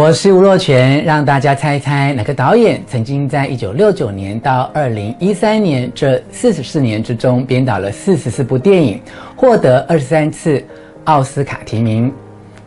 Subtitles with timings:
[0.00, 9.02] 我是吴若权，让大家猜猜哪个导演曾经在一九六九年到二零一三年这四十四年之中编导了四十四部电影，
[9.34, 10.64] 获得二十三次
[11.02, 12.12] 奥斯卡提名？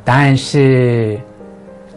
[0.03, 1.17] 答案是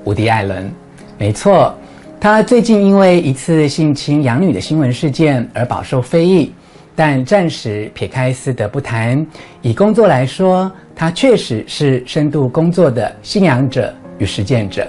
[0.05, 0.71] 伍迪·艾伦。
[1.19, 1.75] 没错，
[2.21, 6.55] 他最近因为一次性侵养女的新闻事件而饱受非议，
[6.95, 9.27] 但暂时撇开私德不谈，
[9.63, 14.87] 以工作来说，他确实是深度工作的信仰者与实践者。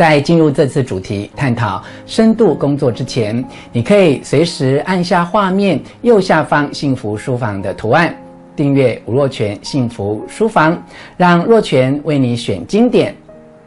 [0.00, 8.16] 在进入这次主题探讨深度工作之前，你可以随时按下画面右下方“幸福书房”的图案，
[8.56, 10.82] 订阅吴若泉幸福书房，
[11.18, 13.14] 让若泉为你选经典，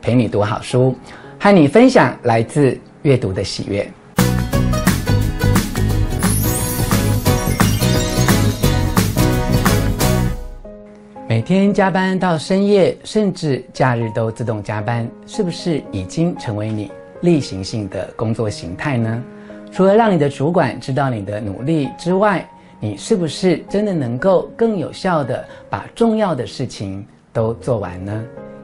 [0.02, 0.96] 陪你读好书，
[1.40, 3.88] 和你分享来自阅读的喜悦。
[11.44, 19.22] 每天加班到深夜，甚至假日都自动加班，是不是已经成为你例行性的工作形态呢？
[19.70, 28.24] 除了让你的主管知道你的努力之外，你是不是真的能够更有效地把重要的事情都做完呢？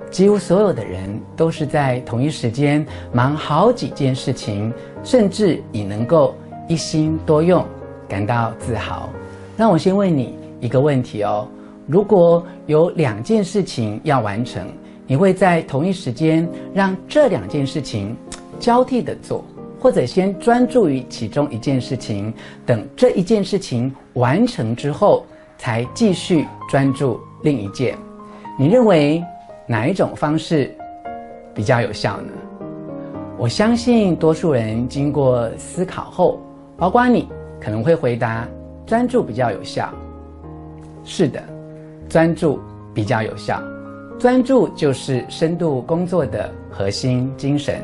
[0.10, 4.74] 几乎所有的人都是在同一时间忙好几件事情，
[5.04, 6.34] 甚至你能够
[6.66, 7.62] 一心多用，
[8.08, 9.10] 感到自豪。
[9.58, 11.46] 那我先问你一个问题哦。
[11.90, 14.68] 如果有两件事情要完成，
[15.08, 18.16] 你会在同一时间让这两件事情
[18.60, 19.44] 交替的做，
[19.80, 22.32] 或者先专注于其中一件事情，
[22.64, 25.26] 等这一件事情完成之后，
[25.58, 27.98] 才继续专注另一件？
[28.60, 29.24] 你认为
[29.66, 30.72] 哪一种方式
[31.56, 32.32] 比较有效呢？
[33.36, 36.40] 我相信多数人经过思考后，
[36.78, 37.28] 包括你，
[37.60, 38.48] 可能会回答
[38.86, 39.92] 专注比较有效。
[41.04, 41.42] 是的。
[42.10, 42.60] 专注
[42.94, 43.62] 比较有效，
[44.18, 47.80] 专注就是深度工作的核心精神。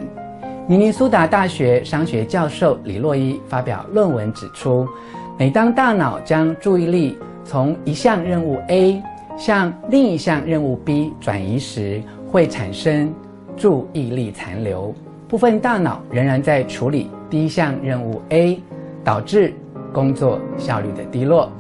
[0.68, 4.88] 明尼苏达大学商学教授李洛伊发表论文指出，
[5.38, 9.00] 每当大脑将注意力从一项任务 A
[9.38, 12.02] 向另一项任务 B 转移时，
[12.32, 13.14] 会产生
[13.56, 14.92] 注意力残留，
[15.28, 18.60] 部分大脑仍然在处理第一项任务 A，
[19.04, 19.54] 导致
[19.94, 21.52] 工作效率的低落。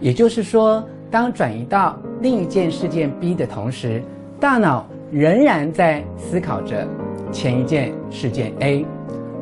[0.00, 4.02] 也就是说，当转移到另一件事件 B 的同时，
[4.38, 6.86] 大脑仍然在思考着
[7.32, 8.84] 前一件事件 A。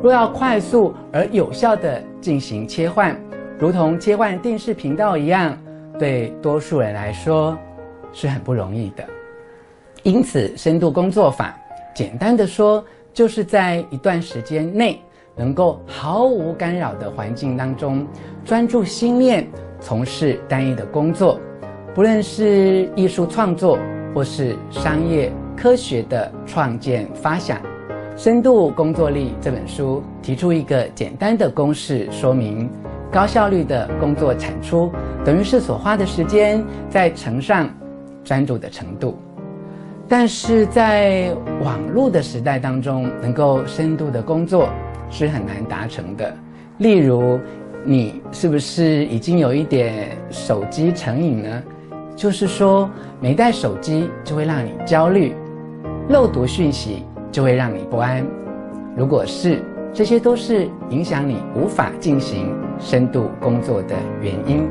[0.01, 3.19] 若要快速而有效地进行切换，
[3.57, 5.57] 如同切换电视频道一样，
[5.99, 7.57] 对多数人来说
[8.13, 9.03] 是很不容易的。
[10.03, 11.53] 因此，深度工作法，
[11.93, 12.81] 简单的说，
[13.13, 15.01] 就是在一段时间内，
[15.35, 18.07] 能够毫无干扰的环境当中，
[18.45, 19.45] 专注心念，
[19.81, 21.37] 从事单一的工作。
[21.95, 23.77] 不论是艺术创作，
[24.13, 27.57] 或是商业科学的创建发想，
[28.15, 32.69] 《深度工作力》这本书提出一个简单的公式，说明
[33.11, 34.91] 高效率的工作产出
[35.25, 37.69] 等于是所花的时间再乘上
[38.23, 39.17] 专注的程度。
[40.07, 44.69] 但是在网络的时代当中，能够深度的工作
[45.09, 46.33] 是很难达成的。
[46.77, 47.39] 例如，
[47.83, 51.63] 你是不是已经有一点手机成瘾呢？
[52.19, 52.89] 就是说，
[53.21, 55.33] 没带手机就会让你焦虑，
[56.09, 58.27] 漏读讯息就会让你不安。
[58.93, 59.63] 如果是，
[59.93, 64.67] 这些都是影响你无法进行深度工作的原因。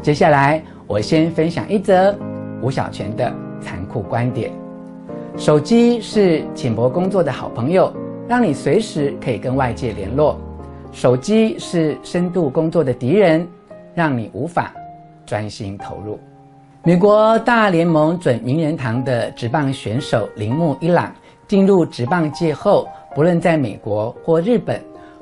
[0.00, 2.16] 接下来，我先分享一则
[2.62, 3.30] 吴小泉的
[3.60, 4.50] 残酷观点：
[5.36, 7.92] 手机是浅薄工作的好朋友，
[8.26, 10.34] 让你随时可以跟外界联络；
[10.92, 13.46] 手机是深度工作的敌人，
[13.94, 14.72] 让你无法
[15.26, 16.18] 专心投入。
[16.82, 21.14] 美国大联盟准名人堂的职棒选手铃木一朗
[21.46, 24.80] 进入职棒界后，不论在美国或日本，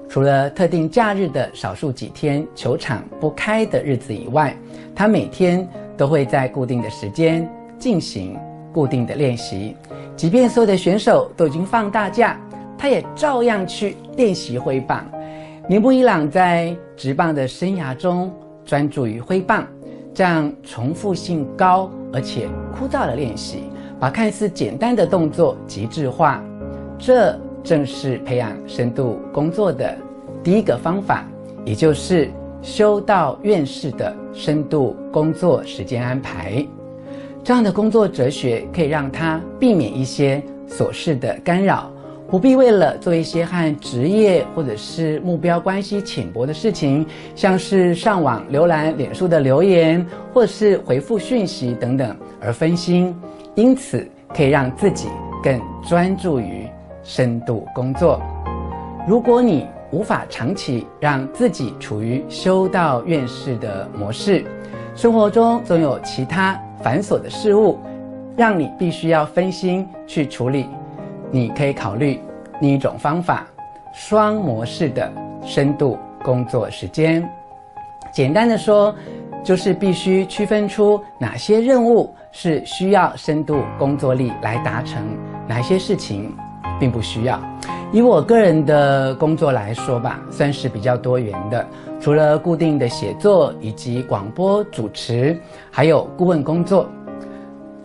[0.08, 4.56] 除了特定假日的少数几天球场不开的日子以外，
[4.94, 8.38] 他每天都会在固定的时间进行
[8.72, 9.74] 固定的练习。
[10.14, 12.38] 即便所有的选手都已经放大假，
[12.78, 15.04] 他也照样去练习挥棒。
[15.68, 18.32] 铃木一朗在职棒的生涯中
[18.64, 19.66] 专注于挥棒。
[20.18, 23.62] 这样重复性高而且枯燥的练习，
[24.00, 26.42] 把看似简单的动作极致化，
[26.98, 29.96] 这正是培养深度工作的
[30.42, 31.24] 第一个方法，
[31.64, 32.32] 也就是
[32.62, 36.66] 修道院式的深度工作时间安排。
[37.44, 41.92] 这样的工作哲学可以让他避免一些琐事的干扰。
[42.30, 50.04] 不必为了做一些和职业或者是目标关系浅薄的事情，像是上网浏览脸书的留言，
[50.34, 53.16] 或是回复讯息等等而分心，
[53.54, 55.08] 因此可以让自己
[55.42, 56.68] 更专注于
[57.02, 58.20] 深度工作。
[59.08, 64.44] 如果你无法长期让自己处于修道院式的模式，
[64.94, 67.78] 生活中总有其他繁琐的事物，
[68.36, 70.66] 让你必须要分心去处理。
[71.30, 72.18] 你可以考虑
[72.60, 73.46] 另一种方法：
[73.92, 75.12] 双模式的
[75.44, 77.28] 深度工作时间。
[78.12, 78.94] 简单的说，
[79.44, 85.04] 就是必须区分出哪些任务是需要深度工作力来达成，
[85.46, 86.34] 哪些事情
[86.80, 87.38] 并不需要。
[87.92, 91.66] 以我个人的工作来说吧，算是比较多元的。
[92.00, 95.38] 除了固定的写作以及广播主持，
[95.70, 96.88] 还有顾问工作。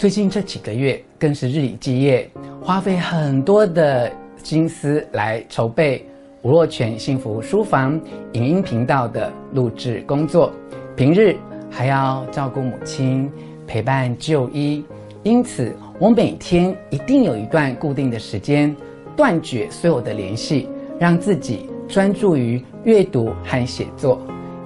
[0.04, 2.30] 最近这几个月更是日以继夜，
[2.62, 4.12] 花费很多的
[4.44, 6.06] 心思来筹备
[6.42, 7.98] 吴若权幸福书房
[8.34, 10.52] 影音频道的录制工作。
[10.94, 11.38] 平日
[11.72, 13.32] 还要照顾母亲，
[13.66, 14.84] 陪伴就医，
[15.24, 18.76] 因此我每天一定有一段固定的时间。
[19.16, 20.68] 断绝所有的联系，
[21.00, 24.20] 让自己专注于阅读和写作。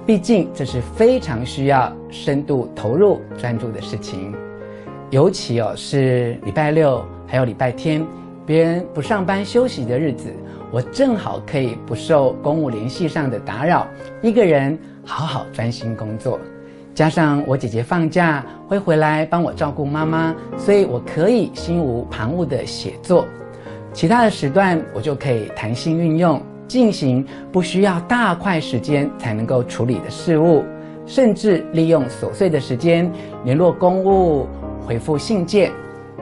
[0.04, 4.34] 毕竟这是非常需要深度投入、专注的事情。
[5.10, 8.06] 尤其哦是礼拜六还有礼拜天，
[8.44, 10.30] 别人不上班休息的日子，
[10.70, 13.86] 我正好可以不受公务联系上的打扰，
[14.20, 16.38] 一个人好好专心工作。
[16.94, 23.24] 加上我姐姐放假会回来帮我照顾妈妈，所以我可以心无旁骛的写作。
[23.94, 30.62] 其他的时段，我就可以弹性运用，进行不需要大块时间才能够处理的事物，
[31.06, 33.10] 甚至利用琐碎的时间
[33.44, 34.46] 联络公务、
[34.88, 35.70] 回复信件。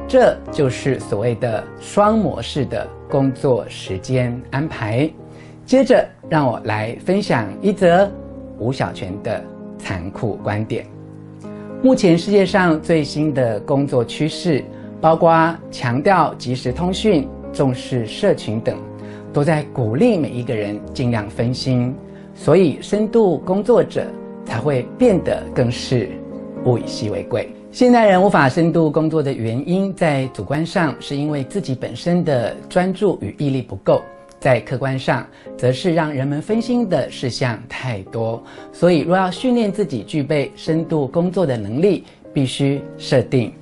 [0.08, 5.08] 这就是所谓的双模式的工作时间安排。
[5.64, 8.10] 接着，让我来分享一则
[8.58, 9.40] 吴小泉的
[9.78, 10.84] 残酷观点。
[11.80, 14.64] 目前世界上最新的工作趋势，
[15.00, 17.28] 包括强调即时通讯。
[17.52, 18.76] 重视社群等，
[19.32, 21.96] 都在鼓励每一个人尽量分心，
[22.34, 24.04] 所以深度工作者
[24.44, 26.10] 才会变得更是
[26.66, 27.55] 物以稀为贵。
[27.76, 34.00] 现代人无法深度工作的原因，在主观上是因为自己本身的专注与毅力不够，
[34.40, 35.26] 在客观上
[35.58, 38.42] 则是让人们分心的事项太多。
[38.72, 43.52] 所以，若要训练自己具备深度工作的能力，必须设定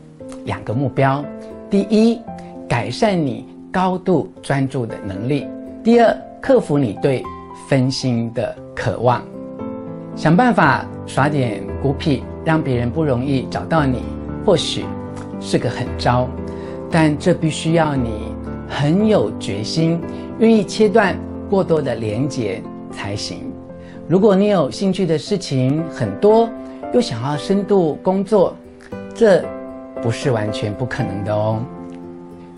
[0.45, 1.25] 两个目标：
[1.69, 2.21] 第一，
[2.69, 3.49] 改善你。
[3.73, 5.49] 高度专注的能力。
[5.83, 7.21] 第二，克服你对
[7.69, 9.21] 分心的渴望，
[10.15, 14.03] 想办法耍点孤僻，让别人不容易找到你。
[14.45, 14.85] 或许
[15.41, 16.29] 是个狠招，
[16.91, 18.11] 但这必须要你
[18.69, 20.01] 很有决心，
[20.39, 21.17] 愿意切断
[21.49, 22.63] 过多的连结
[22.93, 23.51] 才行。
[24.07, 26.49] 如果你有兴趣的事情很多，
[26.93, 28.55] 又想要深度工作，
[29.15, 29.43] 这
[30.03, 31.59] 不是完全不可能的哦。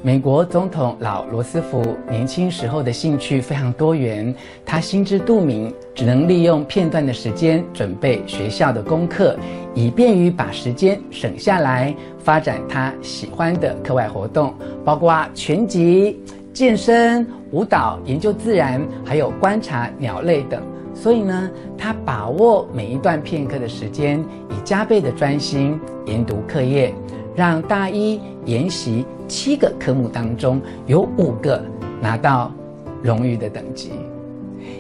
[0.07, 4.33] 美国总统老罗斯福年轻时候的兴趣非常多元，
[4.65, 9.37] 他心知肚明，只能利用片段的时间准备学校的功课，
[9.75, 14.55] 以便于把时间省下来发展他喜欢的课外活动，
[14.85, 16.23] 包括拳击、
[16.53, 20.63] 健身、舞蹈、研究自然，还有观察鸟类等。
[20.95, 26.95] 所以呢，他把握每一段片刻的时间，以加倍的专心研读课业。
[27.37, 31.63] 让大一研习七个科目当中，有五个
[32.01, 32.51] 拿到
[33.03, 33.91] 荣誉的等级。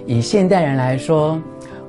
[0.06, 1.38] 以现代人来说，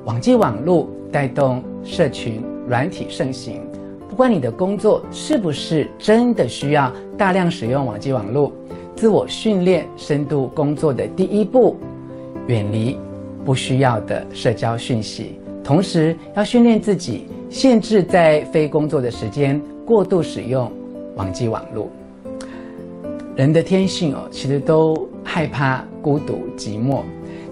[0.04, 3.62] 网际网络带动社群软体盛行。
[4.10, 8.52] 不管你的工作是不是真的需要大量使用网际网络，
[8.94, 11.76] 自我训练深度工作的第一步，
[12.46, 12.98] 远离
[13.42, 19.58] 不需要的社交讯息，同时要训练自己限制在非工作的时间。
[19.88, 20.70] 过度使用
[21.16, 21.88] 网际网络，
[23.34, 27.00] 人的天性哦，其实都害怕孤独寂寞。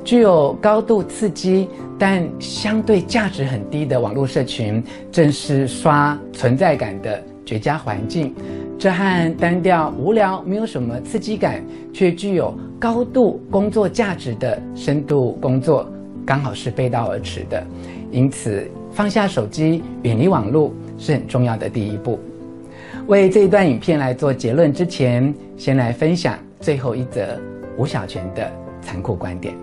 [0.05, 1.67] 具有高度刺激
[1.99, 8.35] 但相对价值很低的网络社群，正是刷存在感的绝佳环境。
[8.79, 15.89] 这和单调无聊、没有什么刺激感，却具有高度工作价值的深度工作，
[16.27, 17.67] 刚好是背道而驰的。
[18.11, 20.71] 因此，放下手机，远离网络。
[20.99, 22.19] 是很重要的第一步。
[23.07, 27.41] 为这一段影片来做结论之前，先来分享最后一则
[27.79, 29.55] 吴小泉的残酷观点。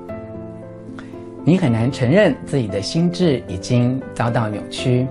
[1.44, 5.06] 你很难承认自己的心智已经遭到扭曲。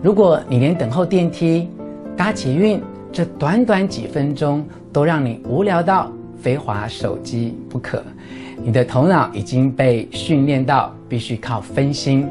[0.00, 1.68] 如果你连等候电梯、
[2.16, 6.08] 搭捷运这短短几分钟都让你无聊到
[6.40, 8.00] 非滑手机不可，
[8.62, 12.28] 你的头脑已经被训练到必须靠分心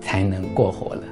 [0.00, 1.02] 才能过活了。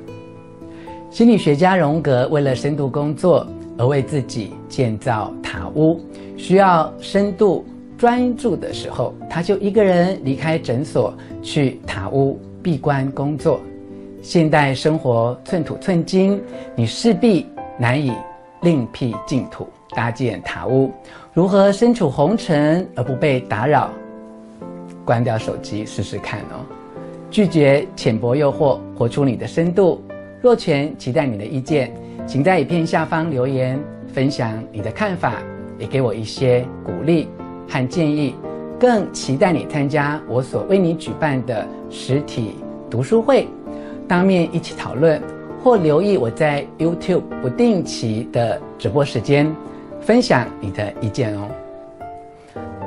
[1.08, 3.46] 心理学家荣格为了深度工作
[3.78, 6.00] 而为自己建造塔屋，
[6.37, 7.64] 需要深度
[7.99, 13.61] 专注的时候，他就一个人离开诊所去塔屋闭关工作。
[14.23, 16.40] 现代生活寸土寸金，
[16.75, 17.47] 你势必
[17.78, 18.12] 难以
[18.62, 20.90] 另辟净土搭建塔屋。
[21.33, 23.90] 如何身处红尘而不被打扰？
[25.04, 26.64] 关掉手机试试看哦。
[27.30, 30.02] 拒绝浅薄诱惑，活出你的深度。
[30.40, 31.92] 若权期待你的意见，
[32.26, 33.80] 请在影片下方留言
[34.12, 35.35] 分享你的看法，
[35.78, 37.28] 也给我一些鼓励
[37.68, 38.35] 和建议。
[38.78, 42.56] 更期待你参加我所为你举办的实体
[42.90, 43.49] 读书会，
[44.06, 45.23] 当面一起讨论，
[45.62, 49.50] 或留意我在 YouTube 不定期的直播时间，
[50.00, 51.49] 分享你的意见哦。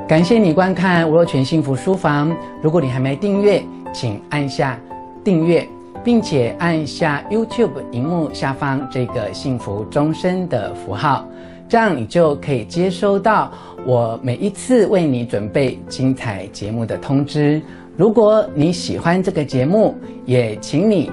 [0.06, 2.36] 感谢你观看吴若权幸福书房。
[2.62, 4.78] 如果你还没订阅，请按下
[5.24, 5.66] 订阅，
[6.02, 11.28] 并且按下 YouTube 荧幕下方这个幸福终身的符号，
[11.68, 13.52] 这样你就可以接收到
[13.84, 17.60] 我每一次为你准备精彩节目的通知。
[17.96, 21.10] 如果你喜欢这个节目，也请你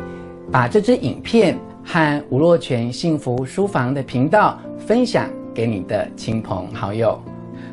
[0.52, 7.22] 把这支影片和吴若权幸福书房的频道分享给你的亲朋好友。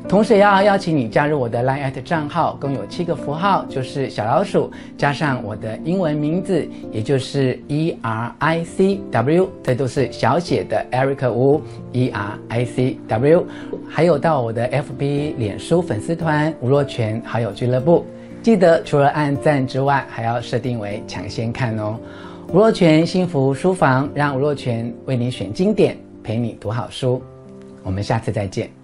[0.07, 11.61] 同时也要邀请你加入我的 Line@ 账号，共有七个符号，就是小老鼠加上我的英文名字，也就是 E R I C W，这都是小写的 Eric Wu
[11.93, 13.47] E R I C W，
[13.89, 18.05] 还有到我的 FB 脸书粉丝团吴若权好友俱乐部，
[18.43, 21.99] 记得除了按赞之外，还要设定为抢先看哦。
[22.53, 27.23] 吴若权幸福书房，让吴若权为你选经典，陪你读好书，
[27.83, 28.84] 我们下次再见。